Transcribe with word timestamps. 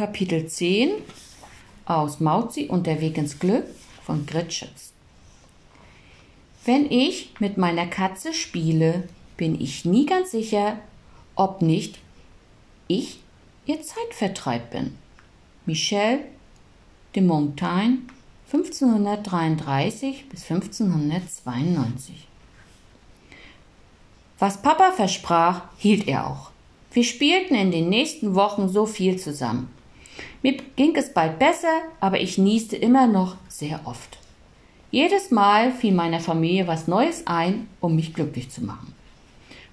Kapitel 0.00 0.46
10 0.46 0.92
aus 1.84 2.20
Mauzi 2.20 2.68
und 2.68 2.86
der 2.86 3.02
Weg 3.02 3.18
ins 3.18 3.38
Glück 3.38 3.66
von 4.02 4.24
Gritschitz. 4.24 4.94
Wenn 6.64 6.90
ich 6.90 7.34
mit 7.38 7.58
meiner 7.58 7.86
Katze 7.86 8.32
spiele, 8.32 9.06
bin 9.36 9.60
ich 9.60 9.84
nie 9.84 10.06
ganz 10.06 10.30
sicher, 10.30 10.78
ob 11.34 11.60
nicht 11.60 11.98
ich 12.88 13.20
ihr 13.66 13.82
Zeitvertreib 13.82 14.70
bin. 14.70 14.96
Michel 15.66 16.20
de 17.14 17.22
Montaigne 17.22 17.98
1533 18.50 20.30
bis 20.30 20.50
1592 20.50 22.26
Was 24.38 24.62
Papa 24.62 24.92
versprach, 24.92 25.64
hielt 25.76 26.08
er 26.08 26.26
auch. 26.26 26.52
Wir 26.90 27.04
spielten 27.04 27.54
in 27.54 27.70
den 27.70 27.90
nächsten 27.90 28.34
Wochen 28.34 28.70
so 28.70 28.86
viel 28.86 29.18
zusammen. 29.18 29.68
Mir 30.42 30.56
ging 30.76 30.96
es 30.96 31.12
bald 31.12 31.38
besser, 31.38 31.82
aber 32.00 32.20
ich 32.20 32.38
nieste 32.38 32.76
immer 32.76 33.06
noch 33.06 33.36
sehr 33.48 33.80
oft. 33.84 34.18
Jedes 34.90 35.30
Mal 35.30 35.72
fiel 35.72 35.92
meiner 35.92 36.20
Familie 36.20 36.66
was 36.66 36.88
Neues 36.88 37.26
ein, 37.26 37.68
um 37.80 37.94
mich 37.94 38.14
glücklich 38.14 38.50
zu 38.50 38.64
machen. 38.64 38.94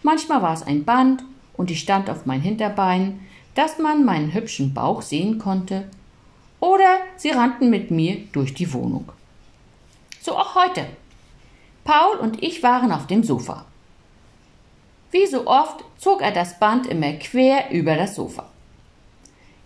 Manchmal 0.04 0.42
war 0.42 0.54
es 0.54 0.64
ein 0.64 0.86
Band 0.86 1.24
und 1.56 1.72
ich 1.72 1.80
stand 1.80 2.10
auf 2.10 2.26
mein 2.26 2.42
Hinterbein, 2.42 3.20
dass 3.56 3.80
man 3.80 4.06
meinen 4.06 4.34
hübschen 4.34 4.74
Bauch 4.74 5.02
sehen 5.02 5.40
konnte, 5.40 5.90
oder 6.60 6.98
sie 7.18 7.30
rannten 7.30 7.70
mit 7.70 7.92
mir 7.92 8.18
durch 8.32 8.54
die 8.54 8.72
Wohnung. 8.74 9.12
So 10.22 10.36
auch 10.36 10.56
heute. 10.56 10.86
Paul 11.84 12.18
und 12.18 12.44
ich 12.44 12.64
waren 12.64 12.92
auf 12.92 13.08
dem 13.08 13.24
Sofa. 13.24 13.66
Wie 15.12 15.26
so 15.26 15.48
oft 15.48 15.84
zog 15.98 16.22
er 16.22 16.32
das 16.32 16.60
Band 16.60 16.86
immer 16.88 17.14
quer 17.14 17.72
über 17.72 17.96
das 17.96 18.16
Sofa. 18.16 18.50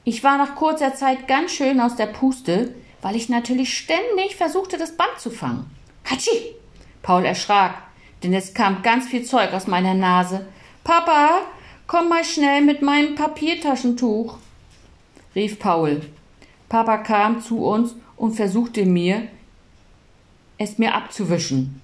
Ich 0.04 0.24
war 0.24 0.38
nach 0.38 0.56
kurzer 0.56 0.96
Zeit 0.96 1.28
ganz 1.28 1.52
schön 1.52 1.80
aus 1.80 1.96
der 1.96 2.08
Puste, 2.08 2.74
weil 3.02 3.16
ich 3.16 3.30
natürlich 3.30 3.78
ständig 3.78 4.36
versuchte, 4.36 4.78
das 4.78 4.98
Band 4.98 5.20
zu 5.20 5.30
fangen. 5.30 5.70
Hatschi! 6.06 6.56
Paul 7.04 7.26
erschrak, 7.26 7.76
denn 8.24 8.34
es 8.34 8.54
kam 8.54 8.82
ganz 8.82 9.08
viel 9.08 9.24
Zeug 9.24 9.54
aus 9.54 9.68
meiner 9.68 9.94
Nase. 9.94 10.48
Papa, 10.84 11.42
komm 11.86 12.10
mal 12.10 12.24
schnell 12.24 12.62
mit 12.62 12.82
meinem 12.82 13.16
Papiertaschentuch, 13.16 14.38
rief 15.36 15.60
Paul. 15.60 16.02
Papa 16.70 16.98
kam 16.98 17.42
zu 17.42 17.64
uns 17.66 17.96
und 18.18 18.34
versuchte 18.34 18.86
mir, 18.86 19.28
es 20.58 20.78
mir 20.78 20.96
abzuwischen. 20.96 21.82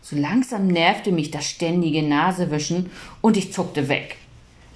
So 0.00 0.16
langsam 0.16 0.68
nervte 0.68 1.12
mich 1.12 1.30
das 1.30 1.46
ständige 1.46 2.02
Nasewischen 2.02 2.90
und 3.20 3.36
ich 3.36 3.52
zuckte 3.52 3.88
weg. 3.88 4.16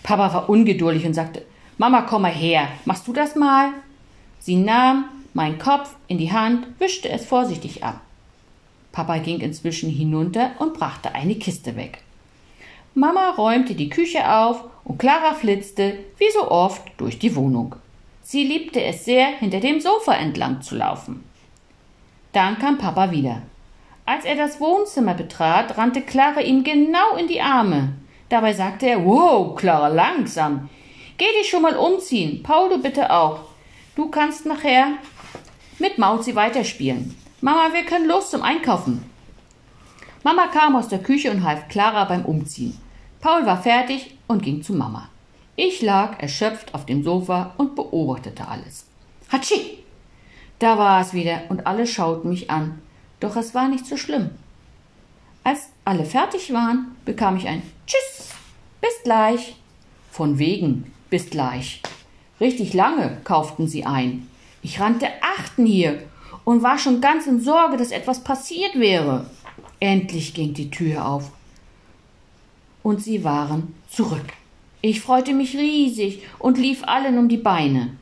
Papa 0.03 0.35
war 0.35 0.49
ungeduldig 0.49 1.07
und 1.07 1.15
sagte, 1.15 1.45
Mama, 1.81 2.03
komm 2.03 2.21
mal 2.21 2.31
her, 2.31 2.69
machst 2.85 3.09
du 3.09 3.15
das 3.15 3.37
mal? 3.37 3.71
Sie 4.39 4.57
nahm 4.57 5.07
meinen 5.33 5.59
Kopf 5.59 5.97
in 6.09 6.19
die 6.19 6.31
Hand, 6.31 6.67
wischte 6.79 7.09
es 7.09 7.25
vorsichtig 7.25 7.83
ab. 7.83 8.03
Papa 8.93 9.17
ging 9.17 9.41
inzwischen 9.41 9.89
hinunter 9.89 10.51
und 10.59 10.75
brachte 10.75 11.15
eine 11.15 11.37
Kiste 11.37 11.77
weg. 11.77 12.03
Mama 12.93 13.31
räumte 13.31 13.75
die 13.75 13.89
Küche 13.89 14.31
auf 14.31 14.63
und 14.85 14.99
Clara 14.99 15.33
flitzte, 15.33 15.95
wie 16.19 16.31
so 16.35 16.51
oft, 16.51 16.83
durch 16.99 17.19
die 17.19 17.35
Wohnung. 17.35 17.77
Sie 18.25 18.45
liebte 18.45 18.83
es 18.83 19.07
sehr, 19.07 19.29
hinter 19.29 19.61
dem 19.61 19.81
Sofa 19.81 20.13
entlang 20.13 20.61
zu 20.61 20.77
laufen. 20.77 21.25
Dann 22.35 22.59
kam 22.59 22.77
Papa 22.77 23.11
wieder. 23.11 23.41
Als 24.05 24.27
er 24.27 24.37
das 24.37 24.61
Wohnzimmer 24.61 25.15
betrat, 25.15 25.79
rannte 25.79 26.03
Clara 26.03 26.43
ihm 26.43 26.63
genau 26.63 27.17
in 27.17 27.27
die 27.27 27.41
Arme. 27.41 27.95
Dabei 28.29 28.53
sagte 28.53 28.87
er, 28.87 29.03
wow, 29.03 29.57
Clara, 29.57 29.89
langsam. 29.89 30.69
Geh 31.21 31.39
dich 31.39 31.51
schon 31.51 31.61
mal 31.61 31.77
umziehen. 31.77 32.43
Paul, 32.43 32.71
du 32.71 32.79
bitte 32.81 33.11
auch. 33.11 33.41
Du 33.95 34.09
kannst 34.09 34.47
nachher 34.47 34.95
mit 35.79 35.99
Mauzi 35.99 36.35
weiterspielen. 36.35 37.15
Mama, 37.43 37.75
wir 37.75 37.85
können 37.85 38.09
los 38.09 38.31
zum 38.31 38.41
Einkaufen. 38.43 39.05
Mama 40.25 40.47
kam 40.47 40.77
aus 40.77 40.89
der 40.89 41.03
Küche 41.03 41.31
und 41.31 41.45
half 41.45 41.69
Clara 41.69 42.07
beim 42.07 42.25
Umziehen. 42.25 42.79
Paul 43.21 43.45
war 43.45 43.63
fertig 43.63 44.17
und 44.29 44.43
ging 44.43 44.63
zu 44.63 44.73
Mama. 44.73 45.11
Ich 45.57 45.83
lag 45.83 46.19
erschöpft 46.23 46.75
auf 46.75 46.87
dem 46.87 47.05
Sofa 47.05 47.53
und 47.59 47.75
beobachtete 47.75 48.49
alles. 48.49 48.87
Hatschi! 49.29 49.85
Da 50.59 50.79
war 50.79 51.03
es 51.03 51.13
wieder 51.13 51.43
und 51.51 51.67
alle 51.67 51.87
schauten 51.87 52.31
mich 52.31 52.51
an. 52.51 52.81
Doch 53.21 53.37
es 53.37 53.55
war 53.55 53.69
nicht 53.69 53.85
so 53.85 53.99
schlimm. 53.99 54.31
Als 55.45 55.69
alle 55.85 56.07
fertig 56.07 56.51
waren, 56.55 56.97
bekam 57.05 57.37
ich 57.37 57.47
ein 57.47 57.63
Tschüss, 57.87 58.31
bis 58.81 59.03
gleich. 59.05 59.57
Von 60.11 60.39
wegen, 60.39 60.91
bis 61.11 61.29
gleich. 61.31 61.83
Richtig 62.41 62.73
lange 62.73 63.19
kauften 63.25 63.69
sie 63.69 63.85
ein. 63.85 64.29
Ich 64.63 64.81
rannte 64.81 65.09
achten 65.21 65.67
hier 65.67 66.03
und 66.45 66.63
war 66.63 66.79
schon 66.79 67.01
ganz 67.01 67.27
in 67.27 67.41
Sorge, 67.41 67.77
dass 67.77 67.91
etwas 67.91 68.25
passiert 68.25 68.79
wäre. 68.79 69.29
Endlich 69.79 70.35
ging 70.35 70.55
die 70.55 70.71
Tür 70.71 71.07
auf. 71.07 71.31
Und 72.83 73.03
sie 73.03 73.25
waren 73.25 73.75
zurück. 73.91 74.33
Ich 74.81 75.01
freute 75.01 75.35
mich 75.35 75.57
riesig 75.57 76.23
und 76.39 76.57
lief 76.57 76.85
allen 76.85 77.19
um 77.19 77.29
die 77.29 77.37
Beine 77.37 77.97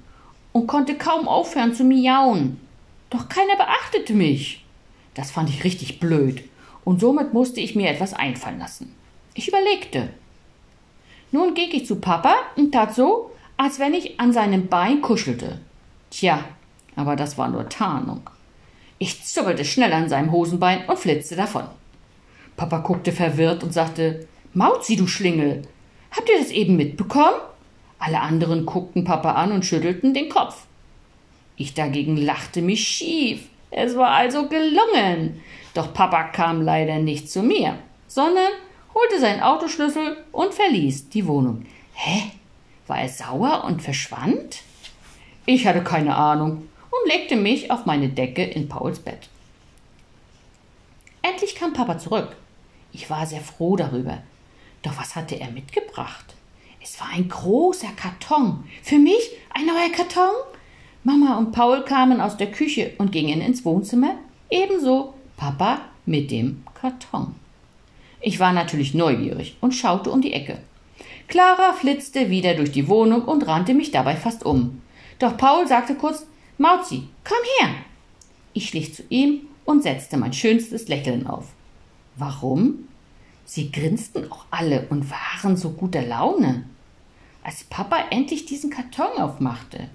und 0.53 0.67
konnte 0.69 0.95
kaum 0.95 1.27
aufhören 1.27 1.75
zu 1.75 1.83
miauen. 1.85 2.61
Doch 3.11 3.29
keiner 3.29 3.57
beachtete 3.57 4.13
mich. 4.13 4.65
Das 5.15 5.33
fand 5.33 5.51
ich 5.51 5.65
richtig 5.65 5.99
blöd, 5.99 6.45
und 6.85 7.01
somit 7.01 7.35
musste 7.35 7.61
ich 7.61 7.75
mir 7.75 7.91
etwas 7.91 8.15
einfallen 8.15 8.61
lassen. 8.61 8.95
Ich 9.35 9.49
überlegte. 9.49 10.11
Nun 11.31 11.55
ging 11.55 11.71
ich 11.73 11.87
zu 11.87 11.97
Papa 11.97 12.35
und 12.57 12.73
tat 12.73 12.95
so, 12.95 13.31
als 13.57 13.79
wenn 13.79 13.95
ich 13.95 14.19
an 14.19 14.33
seinem 14.33 14.69
Bein 14.69 15.03
kuschelte. 15.03 15.61
Tja, 16.11 16.45
aber 16.97 17.17
das 17.17 17.37
war 17.37 17.49
nur 17.49 17.69
Tarnung. 17.69 18.23
Ich 18.99 19.25
zuppelte 19.25 19.65
schnell 19.65 19.93
an 19.93 20.09
seinem 20.09 20.33
Hosenbein 20.33 20.87
und 20.87 20.99
flitzte 20.99 21.37
davon. 21.37 21.65
Papa 22.57 22.79
guckte 22.79 23.13
verwirrt 23.13 23.63
und 23.63 23.73
sagte, 23.73 24.27
Mauzi, 24.55 24.97
du 24.97 25.07
Schlingel, 25.07 25.63
habt 26.11 26.29
ihr 26.29 26.39
das 26.39 26.51
eben 26.51 26.77
mitbekommen? 26.77 27.37
Alle 27.99 28.21
anderen 28.21 28.67
guckten 28.67 29.05
Papa 29.05 29.33
an 29.33 29.53
und 29.53 29.65
schüttelten 29.65 30.15
den 30.15 30.29
Kopf. 30.29 30.67
Ich 31.57 31.75
dagegen 31.75 32.17
lachte 32.17 32.63
mich 32.63 32.87
schief. 32.87 33.49
Es 33.71 33.97
war 33.97 34.11
also 34.11 34.49
gelungen. 34.49 35.41
Doch 35.75 35.93
Papa 35.93 36.25
kam 36.25 36.63
leider 36.63 36.99
nicht 36.99 37.31
zu 37.31 37.43
mir, 37.43 37.79
sondern 38.07 38.51
holte 38.99 39.21
seinen 39.21 39.43
Autoschlüssel 39.43 40.17
und 40.33 40.55
verließ 40.55 41.11
die 41.11 41.27
Wohnung. 41.27 41.67
Hä? 41.95 42.33
War 42.87 43.01
er 43.01 43.09
sauer 43.09 43.65
und 43.65 43.83
verschwand? 43.83 44.63
Ich 45.47 45.67
hatte 45.67 45.85
keine 45.85 46.17
Ahnung 46.17 46.69
und 46.91 47.13
legte 47.13 47.37
mich 47.37 47.71
auf 47.71 47.87
meine 47.87 48.09
Decke 48.09 48.45
in 48.45 48.69
Pauls 48.69 48.99
Bett. 48.99 49.29
Endlich 51.23 51.55
kam 51.55 51.73
Papa 51.73 51.99
zurück. 51.99 52.37
Ich 52.93 53.11
war 53.11 53.27
sehr 53.27 53.41
froh 53.41 53.77
darüber. 53.77 54.19
Doch 54.83 54.97
was 54.99 55.15
hatte 55.15 55.39
er 55.39 55.51
mitgebracht? 55.51 56.35
Es 56.83 56.99
war 57.01 57.09
ein 57.15 57.29
großer 57.29 57.93
Karton. 57.97 58.65
Für 58.83 58.99
mich 58.99 59.31
ein 59.55 59.67
neuer 59.67 59.91
Karton? 59.95 60.35
Mama 61.05 61.37
und 61.37 61.53
Paul 61.53 61.85
kamen 61.85 62.21
aus 62.21 62.37
der 62.37 62.51
Küche 62.51 62.93
und 62.99 63.13
gingen 63.13 63.41
ins 63.41 63.65
Wohnzimmer, 63.65 64.17
ebenso 64.51 65.15
Papa 65.37 65.83
mit 66.07 66.31
dem 66.31 66.65
Karton. 66.75 67.35
Ich 68.21 68.41
war 68.41 68.53
natürlich 68.53 68.95
neugierig 68.95 69.57
und 69.61 69.73
schaute 69.73 70.11
um 70.11 70.21
die 70.21 70.33
Ecke. 70.33 70.59
Clara 71.29 71.73
flitzte 71.75 72.31
wieder 72.31 72.55
durch 72.55 72.73
die 72.73 72.89
Wohnung 72.89 73.23
und 73.23 73.47
rannte 73.47 73.75
mich 73.75 73.91
dabei 73.91 74.17
fast 74.17 74.45
um. 74.45 74.83
Doch 75.19 75.37
Paul 75.37 75.69
sagte 75.69 75.95
kurz 75.95 76.27
Mauzi, 76.57 77.05
komm 77.23 77.39
her. 77.61 77.75
Ich 78.53 78.71
schlich 78.71 78.95
zu 78.95 79.05
ihm 79.11 79.43
und 79.65 79.83
setzte 79.83 80.17
mein 80.17 80.33
schönstes 80.33 80.89
Lächeln 80.89 81.27
auf. 81.27 81.45
Warum? 82.17 82.89
Sie 83.45 83.71
grinsten 83.71 84.31
auch 84.33 84.47
alle 84.51 84.87
und 84.91 85.11
waren 85.11 85.57
so 85.57 85.71
guter 85.71 86.03
Laune. 86.03 86.65
Als 87.45 87.65
Papa 87.65 87.97
endlich 88.11 88.47
diesen 88.47 88.71
Karton 88.71 89.23
aufmachte, 89.23 89.89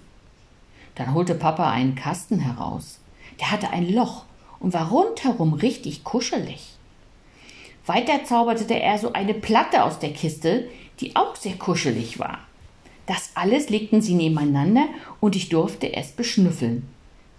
dann 0.96 1.14
holte 1.14 1.36
Papa 1.36 1.70
einen 1.70 1.96
Kasten 1.96 2.40
heraus. 2.40 3.00
Der 3.40 3.52
hatte 3.52 3.70
ein 3.72 3.92
Loch 3.92 4.26
und 4.60 4.74
war 4.74 4.90
rundherum 4.90 5.54
richtig 5.54 6.04
kuschelig. 6.04 6.73
Weiter 7.86 8.24
zauberte 8.24 8.80
er 8.80 8.98
so 8.98 9.14
eine 9.14 9.34
Platte 9.34 9.84
aus 9.84 10.00
der 10.00 10.14
Kiste, 10.14 10.70
die 11.00 11.16
auch 11.16 11.36
sehr 11.36 11.56
kuschelig 11.56 12.18
war. 12.20 12.40
Das 13.06 13.32
alles 13.36 13.70
legten 13.70 14.02
sie 14.02 14.14
nebeneinander 14.14 14.88
und 15.20 15.36
ich 15.36 15.50
durfte 15.50 15.94
es 15.94 16.12
beschnüffeln. 16.12 16.88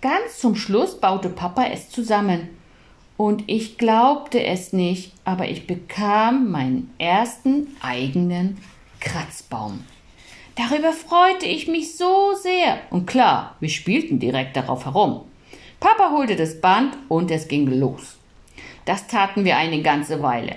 Ganz 0.02 0.38
zum 0.38 0.55
Schluss 0.55 1.00
baute 1.00 1.31
Papa 1.31 1.64
es 1.73 1.88
zusammen. 1.88 2.50
Und 3.17 3.44
ich 3.46 3.79
glaubte 3.79 4.43
es 4.43 4.73
nicht, 4.73 5.12
aber 5.25 5.49
ich 5.49 5.67
bekam 5.67 6.50
meinen 6.50 6.93
ersten 6.99 7.69
eigenen 7.81 8.58
Kratzbaum. 9.00 9.85
Darüber 10.56 10.93
freute 10.93 11.47
ich 11.47 11.69
mich 11.69 11.97
so 11.97 12.35
sehr. 12.43 12.81
Und 12.90 13.06
klar, 13.06 13.56
wir 13.61 13.70
spielten 13.70 14.19
direkt 14.19 14.56
darauf 14.56 14.85
herum. 14.85 15.23
Papa 15.81 16.11
holte 16.11 16.37
das 16.37 16.61
Band 16.61 16.97
und 17.08 17.31
es 17.31 17.49
ging 17.49 17.67
los. 17.67 18.17
Das 18.85 19.07
taten 19.07 19.45
wir 19.45 19.57
eine 19.57 19.83
ganze 19.83 20.23
Weile. 20.23 20.57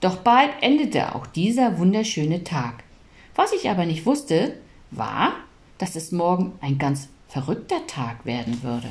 Doch 0.00 0.18
bald 0.18 0.50
endete 0.60 1.14
auch 1.14 1.26
dieser 1.26 1.78
wunderschöne 1.78 2.44
Tag. 2.44 2.84
Was 3.34 3.52
ich 3.52 3.68
aber 3.68 3.86
nicht 3.86 4.06
wusste, 4.06 4.54
war, 4.90 5.32
dass 5.78 5.96
es 5.96 6.12
morgen 6.12 6.52
ein 6.60 6.78
ganz 6.78 7.08
verrückter 7.28 7.86
Tag 7.86 8.24
werden 8.24 8.62
würde. 8.62 8.88